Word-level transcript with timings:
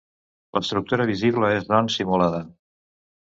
L'estructura 0.57 1.05
visible 1.09 1.51
és 1.59 1.69
doncs 1.73 1.99
simulada. 2.01 2.41